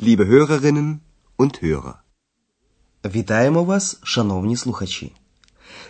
liebe 0.00 0.24
Hörerinnen 0.26 1.00
und 1.36 1.62
Hörer. 1.62 1.94
Вітаємо 3.04 3.64
вас, 3.64 3.98
шановні 4.02 4.56
слухачі. 4.56 5.12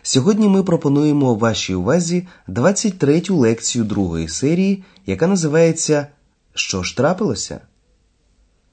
Сьогодні 0.03 0.49
ми 0.49 0.63
пропонуємо 0.63 1.35
вашій 1.35 1.75
увазі 1.75 2.27
23-ю 2.49 3.37
лекцію 3.37 3.85
другої 3.85 4.29
серії, 4.29 4.85
яка 5.07 5.27
називається 5.27 6.07
Що 6.55 6.83
ж 6.83 6.97
трапилося? 6.97 7.61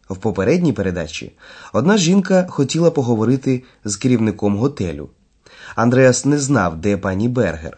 В 0.09 0.17
попередній 0.17 0.73
передачі 0.73 1.31
одна 1.73 1.97
жінка 1.97 2.47
хотіла 2.49 2.91
поговорити 2.91 3.63
з 3.85 3.95
керівником 3.95 4.57
готелю. 4.57 5.09
Андреас 5.75 6.25
не 6.25 6.39
знав, 6.39 6.81
де 6.81 6.97
пані 6.97 7.29
Бергер, 7.29 7.77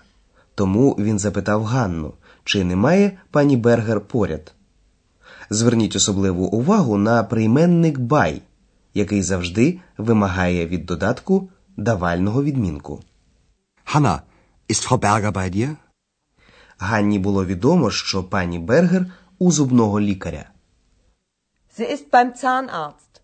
тому 0.56 0.92
він 1.00 1.20
запитав 1.20 1.64
Ганну, 1.64 2.14
чи 2.44 2.64
немає 2.64 3.18
пані 3.32 3.58
Бергер 3.58 4.02
поряд. 4.02 4.54
Зверніть 5.50 5.96
особливу 5.96 6.46
увагу 6.46 6.98
на 6.98 7.24
прийменник 7.24 8.00
бай, 8.00 8.42
який 8.94 9.24
завжди 9.24 9.80
вимагає 9.98 10.68
від 10.68 10.86
додатку 10.86 11.50
давального 11.78 12.44
відмінку. 12.44 13.04
Hanna, 13.86 14.20
ist 14.70 14.90
Frau 14.90 15.00
Berger 15.00 15.32
bei 15.32 15.56
dir? 15.56 15.76
Ганні 16.78 17.20
було 17.20 17.46
відомо, 17.46 17.92
що 17.92 18.24
пані 18.24 18.60
Бергер 18.60 19.06
у 19.40 19.52
зубного 19.52 20.02
лікаря. 20.02 20.50
Sie 21.80 21.92
ist 21.92 22.10
beim 22.12 22.44
Zahnarzt. 22.44 23.22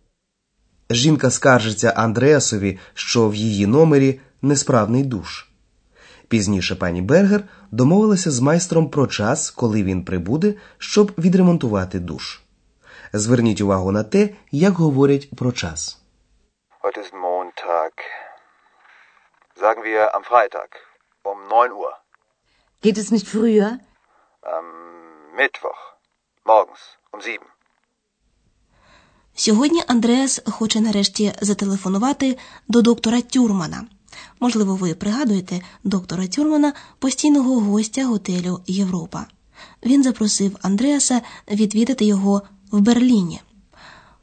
Жінка 0.89 1.31
скаржиться 1.31 1.89
Андреасові, 1.89 2.79
що 2.93 3.29
в 3.29 3.35
її 3.35 3.67
номері 3.67 4.19
несправний 4.41 5.03
душ. 5.03 5.52
Пізніше 6.33 6.75
пані 6.75 7.01
Бергер 7.01 7.43
домовилася 7.71 8.31
з 8.31 8.39
майстром 8.39 8.89
про 8.89 9.07
час, 9.07 9.51
коли 9.51 9.83
він 9.83 10.05
прибуде, 10.05 10.53
щоб 10.77 11.11
відремонтувати 11.17 11.99
душ. 11.99 12.41
Зверніть 13.13 13.61
увагу 13.61 13.91
на 13.91 14.03
те, 14.03 14.29
як 14.51 14.73
говорять 14.73 15.29
про 15.37 15.51
час. 15.51 16.01
Heute 16.83 16.99
ist 16.99 17.13
Montag. 17.13 17.93
Sagen 19.61 19.81
wir 19.83 20.01
am 20.15 20.23
Freitag 20.31 20.69
um 21.23 21.37
9 21.49 21.71
Uhr. 21.81 21.93
Geht 22.83 22.97
es 22.97 23.11
nicht 23.11 23.27
früher? 23.35 23.69
Am 24.55 24.65
Mittwoch 25.37 25.81
morgens 26.45 26.81
um 27.13 27.21
7. 27.21 27.39
Сьогодні 29.35 29.83
Андреас 29.87 30.41
хоче 30.45 30.81
нарешті 30.81 31.33
зателефонувати 31.41 32.37
до 32.67 32.81
доктора 32.81 33.21
Тюрмана. 33.21 33.85
Можливо, 34.39 34.75
ви 34.75 34.93
пригадуєте 34.93 35.61
доктора 35.83 36.27
Тюрмана, 36.27 36.73
постійного 36.99 37.59
гостя 37.59 38.05
готелю 38.05 38.59
Європа. 38.67 39.25
Він 39.85 40.03
запросив 40.03 40.57
Андреаса 40.61 41.21
відвідати 41.51 42.05
його 42.05 42.41
в 42.71 42.81
Берліні. 42.81 43.41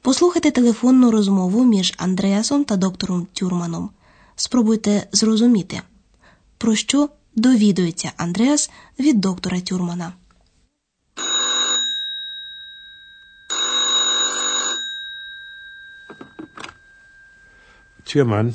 Послухайте 0.02 0.50
телефонну 0.50 1.10
розмову 1.10 1.64
між 1.64 1.94
Андреасом 1.96 2.64
та 2.64 2.76
доктором 2.76 3.26
Тюрманом. 3.32 3.90
Спробуйте 4.36 5.08
зрозуміти, 5.12 5.82
про 6.58 6.74
що 6.74 7.08
довідується 7.36 8.12
Андреас 8.16 8.70
від 8.98 9.20
доктора 9.20 9.60
Тюрмана. 9.60 10.12
Türmann. 18.10 18.54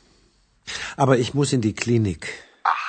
Aber 0.95 1.15
ich 1.23 1.33
muss 1.33 1.53
in 1.53 1.61
die 1.61 1.75
Klinik. 1.81 2.21
Ach, 2.63 2.87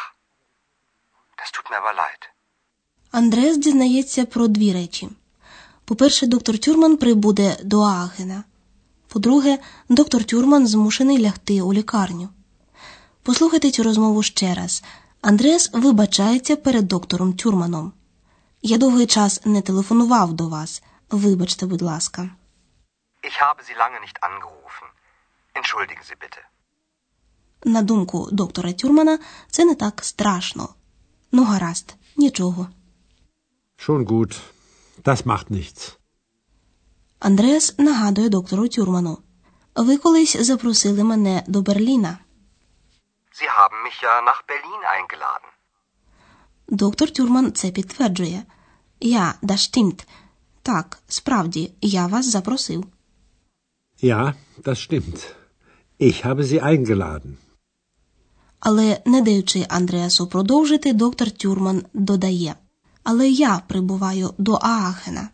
das 1.39 1.49
tut 1.53 1.67
mir 1.71 1.79
aber 1.83 1.95
leid. 1.95 2.23
Андреас 3.11 3.57
дізнається 3.59 4.25
про 4.25 4.49
дві 4.49 4.73
речі. 4.73 5.09
По-перше, 5.85 6.27
доктор 6.27 6.59
Тюрман 6.59 6.97
прибуде 6.97 7.57
до 7.63 7.81
Аахена. 7.81 8.45
По-друге, 9.09 9.59
доктор 9.89 10.25
Тюрман 10.25 10.67
змушений 10.67 11.19
лягти 11.19 11.63
у 11.63 11.73
лікарню. 11.73 12.29
Послухайте 13.23 13.71
цю 13.71 13.83
розмову 13.83 14.23
ще 14.23 14.55
раз. 14.55 14.83
Андреас 15.21 15.71
вибачається 15.73 16.57
перед 16.57 16.89
доктором 16.89 17.33
Тюрманом. 17.33 17.93
Я 18.63 18.79
довгий 18.79 19.07
час 19.07 19.41
не 19.45 19.63
телефонував 19.63 20.33
до 20.33 20.49
вас. 20.49 20.83
Вибачте, 21.11 21.67
будь 21.67 21.83
ласка. 21.83 22.31
Ich 23.23 23.41
habe 23.41 23.61
Sie 23.69 23.77
lange 23.83 24.01
nicht 24.01 24.19
angerufen. 24.29 24.87
Entschuldigen 25.55 26.03
Sie 26.09 26.17
bitte. 26.17 26.52
На 27.65 27.83
думку 27.83 28.29
доктора 28.33 28.73
Тюрмана, 28.73 29.19
це 29.51 29.65
не 29.65 29.75
так 29.75 30.05
страшно. 30.05 30.69
Ну, 31.33 31.45
гаразд, 31.45 31.95
нічого. 32.17 32.69
Schon 33.79 34.07
gut. 34.07 34.41
Das 35.05 35.27
macht 35.27 35.51
nichts. 35.51 35.97
Андреас 37.19 37.75
нагадує 37.79 38.29
доктору 38.29 38.69
Тюрману. 38.69 39.19
Ви 39.77 39.97
колись 39.97 40.37
запросили 40.37 41.05
мене 41.05 41.43
до 41.47 41.63
Берліна. 41.63 42.19
Sie 43.41 43.49
haben 43.59 43.79
mich 43.87 44.03
ja 44.05 44.23
nach 44.29 44.43
Berlin 44.49 44.83
eingeladen. 44.95 45.51
Доктор 46.69 47.11
Тюрман 47.11 47.53
це 47.53 47.71
підтверджує. 47.71 48.43
Я, 49.01 49.35
да 49.43 49.55
stimmt. 49.55 50.07
Так, 50.63 50.99
справді, 51.09 51.73
я 51.81 52.07
вас 52.07 52.27
запросив. 52.27 52.85
Ja, 54.03 54.35
das 54.59 54.77
stimmt. 54.91 55.35
Ich 56.01 56.25
habe 56.27 56.43
Sie 56.43 56.61
eingeladen. 56.61 57.37
Але, 58.65 59.03
не 59.05 59.23
даючи 59.23 59.67
Андреасу 59.69 60.27
продовжити, 60.27 60.93
доктор 60.93 61.31
Тюрман 61.31 61.85
додає. 61.95 62.55
Але 63.03 63.29
я 63.29 63.63
прибуваю 63.69 64.35
до 64.39 64.53
Аахена. 64.53 65.29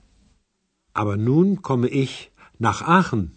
Aber 0.95 1.17
nun 1.17 1.57
komme 1.57 1.89
ich 1.89 2.31
nach 2.61 2.83
Aachen. 2.89 3.29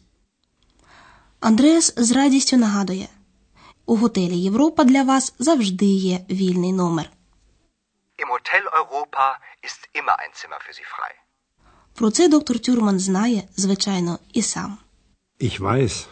Андреас 1.40 1.94
з 1.98 2.12
радістю 2.12 2.58
нагадує. 2.58 3.08
У 3.86 3.96
готелі 3.96 4.38
Європа 4.38 4.84
для 4.84 5.04
вас 5.04 5.34
завжди 5.40 5.86
є 5.86 6.20
вільний 6.30 6.74
номер. 6.74 7.10
Im 8.20 8.28
Hotel 8.28 8.64
Europa 8.82 9.26
ist 9.68 9.82
immer 10.00 10.16
ein 10.24 10.32
Zimmer 10.40 10.60
für 10.68 10.74
Sie 10.74 10.88
frei. 10.96 11.14
Про 11.94 12.12
це 12.12 12.28
доктор 12.28 12.60
Тюрман 12.60 13.00
знає, 13.00 13.44
звичайно, 13.56 14.20
і 14.34 14.42
сам. 14.42 14.78
Ich 15.40 15.60
weiß. 15.60 16.08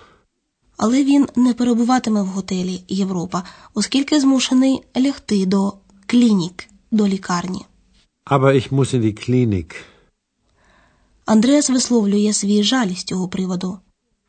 Але 0.79 1.03
він 1.03 1.27
не 1.35 1.53
перебуватиме 1.53 2.21
в 2.21 2.25
готелі 2.25 2.83
Європа, 2.87 3.43
оскільки 3.73 4.19
змушений 4.19 4.83
лягти 4.97 5.45
до 5.45 5.73
клінік, 6.05 6.67
до 6.91 7.07
лікарні. 7.07 7.65
Aber 8.25 8.53
ich 8.53 8.71
muss 8.71 8.93
in 8.95 9.01
die 9.01 9.29
Klinik. 9.29 9.75
Андреас 11.25 11.69
висловлює 11.69 12.33
свій 12.33 12.63
жаль 12.63 12.93
з 12.93 13.03
цього 13.03 13.27
приводу. 13.27 13.79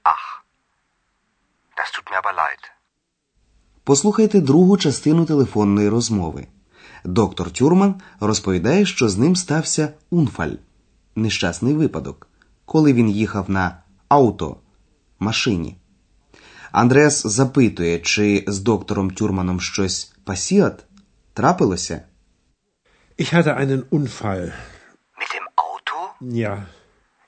Ach, 0.04 0.44
das 1.76 1.88
tut 1.94 2.06
mir 2.10 2.18
aber 2.22 2.34
leid. 2.34 2.62
Послухайте 3.84 4.40
другу 4.40 4.76
частину 4.76 5.24
телефонної 5.24 5.88
розмови. 5.88 6.46
Доктор 7.04 7.50
Тюрман 7.50 8.00
розповідає, 8.20 8.86
що 8.86 9.08
з 9.08 9.18
ним 9.18 9.36
стався 9.36 9.92
унфаль 10.10 10.54
нещасний 11.16 11.74
випадок, 11.74 12.28
коли 12.64 12.92
він 12.92 13.10
їхав 13.10 13.50
на 13.50 13.82
ауто 14.08 14.56
машині. 15.18 15.76
Андреас 16.71 17.25
запитує, 17.27 17.99
чи 17.99 18.43
з 18.47 18.59
доктором 18.59 19.11
Тюрманом 19.11 19.61
щось 19.61 20.13
пасіат 20.23 20.85
трапилося. 21.33 22.01
Ich 23.17 23.31
hatte 23.33 23.55
einen 23.55 23.83
Unfall. 23.97 24.43
Mit 25.21 25.31
dem 25.37 25.47
Auto? 25.67 25.97
Ja. 26.43 26.53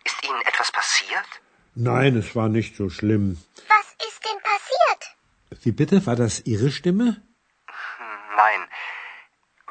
Ist 0.10 0.20
Ihnen 0.28 0.42
etwas 0.52 0.70
passiert? 0.80 1.30
Nein, 1.76 2.12
es 2.18 2.36
war 2.36 2.50
nicht 2.50 2.76
so 2.76 2.90
schlimm. 2.98 3.26
Was 3.76 3.88
ist 4.08 4.20
denn 4.26 4.40
passiert? 4.52 5.02
Wie 5.64 5.72
bitte? 5.80 6.06
War 6.08 6.18
das 6.24 6.34
Ihre 6.52 6.70
Stimme? 6.78 7.08
Nein. 8.42 8.62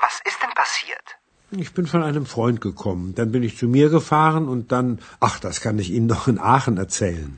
Was 0.04 0.14
ist 0.28 0.38
denn 0.42 0.54
passiert? 0.62 1.06
Ich 1.50 1.74
bin 1.74 1.86
von 1.86 2.02
einem 2.02 2.26
Freund 2.26 2.60
gekommen. 2.60 3.14
Dann 3.14 3.30
bin 3.34 3.42
ich 3.42 3.58
zu 3.60 3.66
mir 3.76 3.88
gefahren 3.90 4.48
und 4.48 4.72
dann. 4.72 4.88
Ach, 5.20 5.38
das 5.38 5.60
kann 5.60 5.78
ich 5.78 5.90
Ihnen 5.90 6.08
doch 6.08 6.28
in 6.28 6.38
Aachen 6.38 6.76
erzählen. 6.84 7.32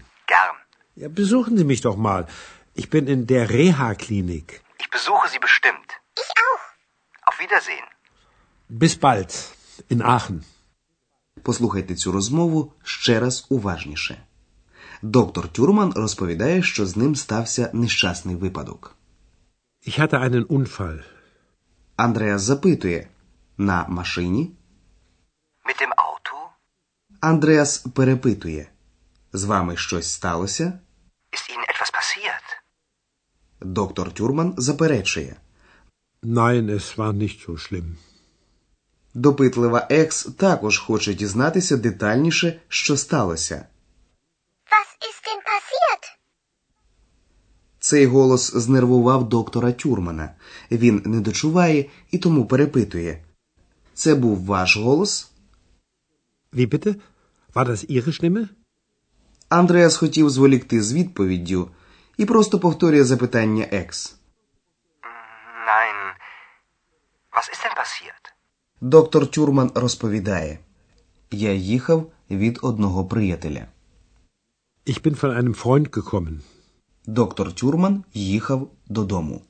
Gern. 0.93 1.03
Ja, 1.03 1.09
besuchen 1.09 1.57
Sie 1.59 1.69
mich 1.73 1.81
doch 1.81 1.97
mal. 1.97 2.23
Ich 2.81 2.89
bin 2.91 3.05
in 3.15 3.27
der 3.27 3.45
Reha-Klinik. 3.51 4.49
Ich 4.83 4.91
besuche 4.97 5.27
Sie 5.33 5.41
bestimmt. 5.49 5.89
Ich 6.25 6.31
auch. 6.47 6.65
Auf 7.29 7.37
Wiedersehen. 7.45 7.89
Bis 8.69 8.95
bald. 9.07 9.31
In 9.89 10.03
Aachen. 10.03 10.45
Послухайте 11.43 11.95
цю 11.95 12.13
розмову 12.13 12.73
ще 12.83 13.21
раз 13.21 13.47
уважніше. 13.49 14.25
Доктор 15.03 15.49
Тюрман 15.49 15.93
розповідає, 15.93 16.63
що 16.63 16.87
з 16.87 16.97
ним 16.97 17.17
стався 17.17 17.71
нещасний 17.73 18.37
випадок. 18.37 18.97
Ich 19.87 19.99
hatte 19.99 20.19
einen 20.21 20.47
Unfall. 20.47 21.03
Андреас 21.97 22.43
запитує 22.43 23.09
на 23.59 23.87
машині. 23.89 24.53
Mit 25.65 25.83
dem 25.83 25.91
Auto? 25.91 26.37
Андреас 27.21 27.79
перепитує 27.79 28.69
З 29.36 29.44
вами 29.44 29.78
щось 29.78 30.12
сталося? 30.12 30.80
Ist 31.32 31.50
Ihnen 31.50 31.66
etwas 31.70 31.92
passiert? 31.94 32.46
Доктор 33.62 34.12
Тюрман 34.12 34.56
заперечує. 34.58 35.36
Nein, 36.24 36.70
es 36.70 36.98
war 36.98 37.14
nicht 37.14 37.48
so 37.48 37.58
schlimm. 37.58 37.96
Допитлива 39.14 39.88
екс 39.90 40.26
також 40.26 40.78
хоче 40.78 41.14
дізнатися 41.14 41.78
детальніше, 41.78 42.62
що 42.68 42.98
сталося. 42.98 43.56
Was 44.72 44.90
ist 45.10 45.22
denn 45.28 45.42
passiert? 45.52 46.18
Цей 47.80 48.06
голос 48.06 48.54
знервував 48.56 49.30
доктора 49.30 49.72
Тюрмана. 49.72 50.36
Він 50.72 51.02
не 51.06 51.20
дочуває 51.20 51.86
і 52.12 52.18
тому 52.18 52.46
перепитує. 52.46 53.24
Це 53.94 54.16
був 54.16 54.46
ваш 54.46 54.78
голос? 54.78 55.32
Wie 56.54 56.68
bitte? 56.68 56.96
War 57.54 57.68
das 57.68 57.92
Ihre 57.92 58.12
Stimme? 58.22 58.48
Андреас 59.54 59.96
хотів 59.98 60.30
зволікти 60.30 60.84
з 60.84 60.94
відповіддю 60.94 61.70
і 62.18 62.26
просто 62.26 62.60
повторює 62.60 63.04
запитання 63.04 63.68
екс. 63.72 64.16
Nein. 65.68 65.98
Was 67.36 67.48
ist 67.54 67.62
denn 67.64 67.76
passiert? 67.78 68.34
Доктор 68.82 69.28
Тюрман 69.28 69.72
розповідає. 69.76 70.60
Я 71.32 71.54
їхав 71.54 72.12
від 72.32 72.60
одного 72.62 73.06
приятеля. 73.06 73.66
Ich 74.88 75.02
bin 75.04 75.16
von 75.22 75.32
einem 75.40 75.56
Freund 75.64 75.90
gekommen. 75.90 76.40
Доктор 77.06 77.54
Тюрман 77.54 78.04
їхав 78.14 78.72
додому. 78.88 79.42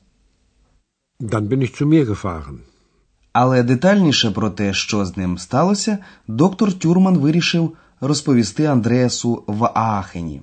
Dann 1.20 1.48
bin 1.48 1.62
ich 1.62 1.82
zu 1.82 1.86
mir 1.86 2.06
gefahren. 2.06 2.58
Але 3.34 3.64
детальніше 3.64 4.32
про 4.32 4.50
те, 4.50 4.74
що 4.74 5.06
з 5.06 5.18
ним 5.18 5.38
сталося, 5.38 5.98
доктор 6.28 6.74
Тюрман 6.74 7.18
вирішив 7.18 7.78
розповісти 8.08 8.66
Андреасу 8.66 9.44
в 9.48 9.66
Аахені. 9.66 10.42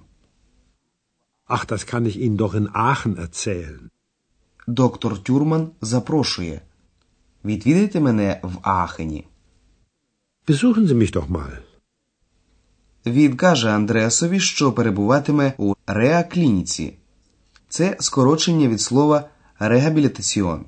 Ach, 1.47 1.67
das 1.67 1.83
kann 1.91 2.07
ich 2.07 2.17
Ihnen 2.25 2.37
doch 2.37 2.55
in 2.55 2.69
Aachen 2.69 3.17
erzählen. 3.17 3.91
Доктор 4.67 5.19
Тюрман 5.23 5.71
запрошує. 5.81 6.61
Відвідайте 7.45 8.01
мене 8.01 8.41
в 8.43 8.59
Аахені. 8.63 9.27
Besuchen 10.47 10.87
Sie 10.87 10.95
mich 10.95 11.13
doch 11.13 11.31
mal. 11.31 11.59
Він 13.07 13.37
каже 13.37 13.71
Андреасові, 13.71 14.41
що 14.41 14.73
перебуватиме 14.73 15.53
у 15.59 15.75
реаклініці. 15.87 16.95
Це 17.69 17.97
скорочення 18.01 18.69
від 18.69 18.81
слова 18.81 19.29
регабілітаціон 19.59 20.65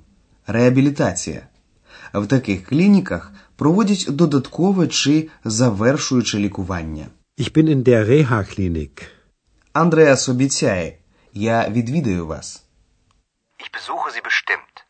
реабілітація. 0.47 1.47
В 2.15 2.27
таких 2.27 2.67
клініках 2.67 3.33
проводять 3.57 4.07
додаткове 4.09 4.89
чи 4.89 5.29
завершуюче 5.45 6.39
лікування. 6.39 7.07
Ich 7.39 7.53
bin 7.53 7.69
in 7.69 7.83
der 7.83 8.09
Reha-Klinik. 8.09 9.03
Андреас 9.73 10.29
обіцяє, 10.29 10.99
я 11.35 11.69
відвідаю 11.69 12.27
вас. 12.27 12.63
Ich 13.59 13.71
besuche 13.71 14.11
Sie 14.15 14.25
bestimmt. 14.25 14.85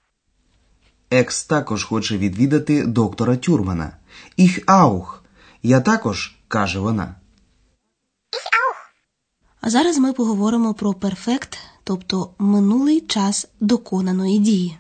Екс 1.11 1.45
також 1.45 1.85
хоче 1.85 2.19
відвідати 2.19 2.87
доктора 2.87 3.37
Тюрмана. 3.37 3.97
Ich 4.39 4.65
auch. 4.65 5.07
Я 5.63 5.81
також, 5.81 6.37
каже 6.49 6.79
вона. 6.79 7.15
А 9.61 9.71
зараз 9.71 9.99
ми 9.99 10.13
поговоримо 10.13 10.75
про 10.75 10.95
перфект, 10.95 11.59
тобто 11.85 12.31
минулий 12.39 13.01
час 13.01 13.49
доконаної 13.61 14.39
дії. 14.39 14.79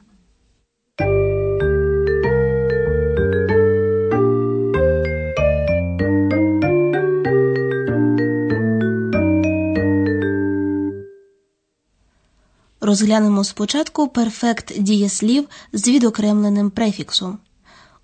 Розглянемо 12.93 13.45
спочатку 13.45 14.09
перфект 14.09 14.81
дієслів 14.81 15.49
з 15.73 15.89
відокремленим 15.89 16.71
префіксом. 16.71 17.39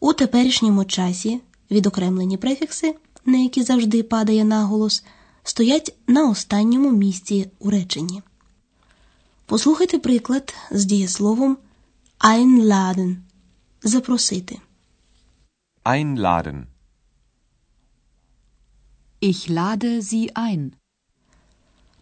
У 0.01 0.13
теперішньому 0.13 0.85
часі 0.85 1.41
відокремлені 1.71 2.37
префікси, 2.37 2.95
на 3.25 3.39
які 3.39 3.63
завжди 3.63 4.03
падає 4.03 4.45
наголос, 4.45 5.05
стоять 5.43 5.95
на 6.07 6.31
останньому 6.31 6.91
місці 6.91 7.51
у 7.59 7.71
реченні. 7.71 8.23
Послухайте 9.47 9.99
приклад 9.99 10.55
з 10.71 10.85
дієсловом 10.85 11.59
einladen– 12.21 13.17
запросити. 13.83 14.61
Einladen. 15.85 16.65
Ich 19.23 19.51
lade 19.51 20.03
Sie 20.03 20.33
ein. 20.33 20.73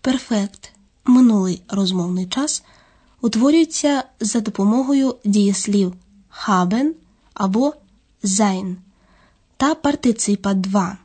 Перфект 0.01 0.73
минулий 1.05 1.63
розмовний 1.69 2.27
час 2.27 2.63
утворюється 3.27 4.05
за 4.21 4.41
допомогою 4.41 5.17
дієслів 5.25 5.95
haben 6.47 6.91
або 7.35 7.75
sein 8.25 8.77
та 9.57 9.75
партиципа 9.75 10.55
2. 10.55 10.99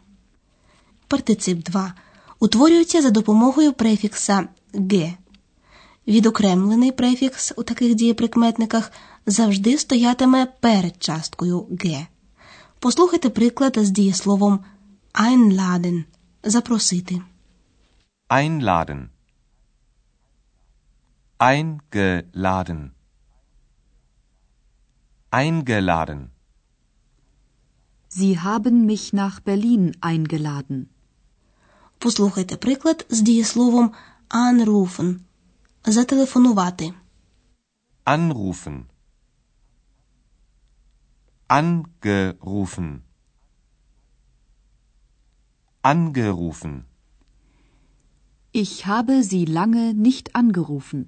Партицип 1.07 1.63
2 1.63 1.93
утворюється 2.39 3.01
за 3.01 3.09
допомогою 3.09 3.73
префікса 3.73 4.47
«ге». 4.73 5.13
Відокремлений 6.07 6.91
префікс 6.91 7.53
у 7.57 7.63
таких 7.63 7.95
дієприкметниках 7.95 8.91
завжди 9.25 9.77
стоятиме 9.77 10.45
перед 10.45 11.03
часткою 11.03 11.67
«ге». 11.83 12.07
Послухайте 12.79 13.29
приклад 13.29 13.77
з 13.77 13.89
дієсловом 13.89 14.59
einladen– 15.13 16.03
запросити. 16.43 17.21
Einladen. 18.29 19.07
Eingeladen. 21.40 22.80
Eingeladen. 25.30 26.30
Sie 28.08 28.38
haben 28.40 28.76
mich 28.86 29.12
nach 29.12 29.40
Berlin 29.40 29.94
eingeladen. 30.00 30.86
Послухайте 31.98 32.56
приклад 32.56 33.06
з 33.10 33.20
дієсловом 33.20 33.92
anrufen – 34.28 35.84
зателефонувати. 35.84 36.94
Anrufen. 38.04 38.84
Angerufen. 41.48 43.00
Angerufen. 45.82 46.84
Ich 48.52 48.86
habe 48.86 49.22
Sie 49.22 49.44
lange 49.44 49.84
nicht 49.94 50.34
angerufen. 50.34 51.00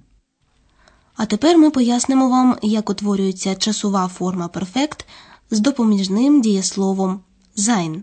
А 1.16 1.26
тепер 1.26 1.58
ми 1.58 1.70
пояснимо 1.70 2.28
вам, 2.28 2.56
як 2.62 2.90
утворюється 2.90 3.54
часова 3.54 4.08
форма 4.08 4.48
перфект 4.48 5.06
з 5.50 5.60
допоміжним 5.60 6.40
дієсловом 6.40 7.20
sein. 7.56 8.02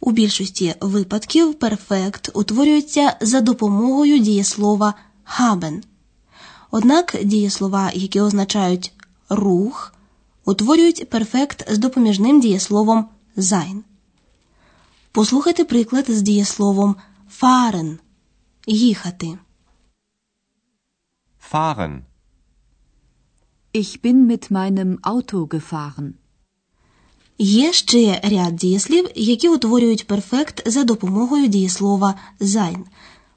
У 0.00 0.10
більшості 0.10 0.74
випадків 0.80 1.54
перфект 1.54 2.30
утворюється 2.34 3.16
за 3.20 3.40
допомогою 3.40 4.18
дієслова 4.18 4.94
haben. 5.38 5.82
Однак 6.70 7.16
дієслова, 7.24 7.90
які 7.94 8.20
означають 8.20 8.92
рух, 9.28 9.94
утворюють 10.44 11.10
перфект 11.10 11.72
з 11.72 11.78
допоміжним 11.78 12.40
дієсловом 12.40 13.08
sein. 13.36 13.82
Послухайте 15.12 15.64
приклад 15.64 16.04
з 16.08 16.22
дієсловом 16.22 16.96
fahren– 17.40 17.98
їхати. 18.66 19.38
Fahren. 21.53 22.05
Ich 23.71 24.01
bin 24.01 24.27
mit 24.27 24.51
meinem 24.51 24.99
Auto 25.01 25.47
gefahren. 25.47 26.13
Є 27.37 27.73
ще 27.73 28.19
ряд 28.23 28.55
дієслів, 28.55 29.09
які 29.15 29.49
утворюють 29.49 30.07
перфект 30.07 30.69
за 30.69 30.83
допомогою 30.83 31.47
дієслова 31.47 32.15
sein. 32.39 32.83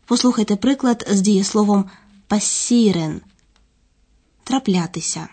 Послухайте 0.04 0.56
приклад 0.56 1.06
з 1.11 1.20
дієсловом 1.20 1.85
passieren – 2.28 4.44
траплятися. 4.44 5.28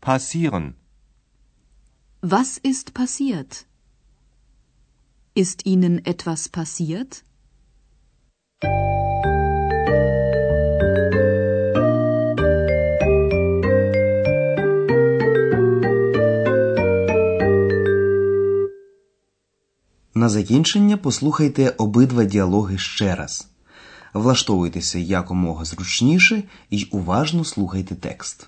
Passieren. 0.00 0.72
Was 2.22 2.60
ist 2.70 2.86
passiert? 2.94 3.66
Ist 5.34 5.66
Ihnen 5.66 5.96
etwas 6.12 6.48
passiert? 6.48 7.22
На 20.27 20.31
закінчення 20.31 20.97
послухайте 20.97 21.73
обидва 21.77 22.23
діалоги 22.23 22.77
ще 22.77 23.15
раз. 23.15 23.47
Влаштовуйтеся 24.13 24.99
якомога 24.99 25.65
зручніше 25.65 26.43
і 26.69 26.83
уважно 26.83 27.45
слухайте 27.45 27.95
текст. 27.95 28.47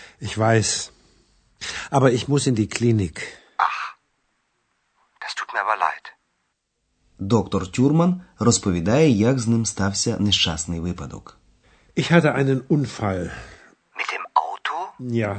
Ich 0.20 0.36
weiß. 0.38 0.92
Aber 1.90 2.12
ich 2.12 2.28
muss 2.28 2.46
in 2.46 2.54
die 2.54 2.68
Klinik. 2.68 3.16
Ach, 3.58 3.94
das 5.20 5.34
tut 5.34 5.52
mir 5.52 5.60
aber 5.60 5.76
leid. 5.76 6.12
Доктор 7.18 7.66
Тюрман 7.66 8.22
розповідає, 8.38 9.10
як 9.10 9.38
з 9.38 9.46
ним 9.46 9.66
стався 9.66 10.18
нещасний 10.18 10.80
випадок. 10.80 11.38
Ich 11.96 12.10
hatte 12.12 12.34
einen 12.34 12.60
Unfall. 12.68 13.30
Mit 14.00 14.08
dem 14.14 14.24
Auto? 14.34 14.74
Ja. 15.22 15.32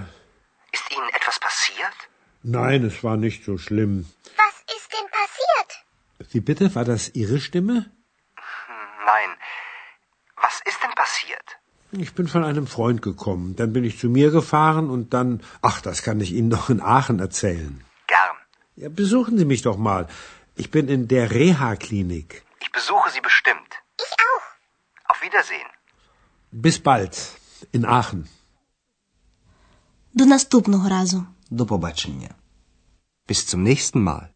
Ist 0.76 0.88
Ihnen 0.96 1.10
etwas 1.20 1.38
passiert? 1.48 1.98
Nein, 2.44 2.84
es 2.84 3.04
war 3.04 3.18
nicht 3.18 3.46
so 3.46 3.58
schlimm. 3.66 3.94
Was 4.44 4.56
ist 4.76 4.90
denn 4.96 5.08
passiert? 5.20 5.70
Wie 6.32 6.42
bitte? 6.50 6.66
War 6.76 6.86
das 6.86 7.04
Ihre 7.22 7.40
Stimme? 7.40 7.76
Ich 11.92 12.14
bin 12.16 12.28
von 12.28 12.44
einem 12.44 12.68
Freund 12.68 13.02
gekommen. 13.02 13.56
Dann 13.56 13.72
bin 13.74 13.84
ich 13.84 13.98
zu 13.98 14.10
mir 14.10 14.30
gefahren 14.32 14.90
und 14.90 15.14
dann. 15.14 15.42
Ach, 15.62 15.80
das 15.82 16.04
kann 16.04 16.20
ich 16.20 16.32
Ihnen 16.34 16.50
noch 16.50 16.70
in 16.70 16.82
Aachen 16.82 17.20
erzählen. 17.20 17.84
Gern. 18.08 18.36
Ja, 18.76 18.90
besuchen 18.90 19.38
Sie 19.38 19.46
mich 19.46 19.62
doch 19.62 19.78
mal. 19.78 20.08
Ich 20.56 20.70
bin 20.72 20.88
in 20.90 21.08
der 21.08 21.32
Reha-Klinik. 21.32 22.44
Ich 22.60 22.72
besuche 22.72 23.10
Sie 23.12 23.22
bestimmt. 23.22 23.72
Ich 24.06 24.14
auch. 24.30 24.46
Auf 25.12 25.22
Wiedersehen. 25.22 25.70
Bis 26.52 26.80
bald. 26.80 27.14
In 27.72 27.86
Aachen. 27.86 28.28
До 30.14 30.26
наступного 30.26 30.90
разу. 30.90 31.26
До 31.52 31.66
побачення. 31.66 32.30
Bis 33.28 33.46
zum 33.46 33.64
nächsten 33.64 34.04
Mal. 34.04 34.30